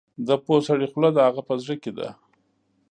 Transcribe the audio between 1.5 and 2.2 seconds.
زړه کې ده.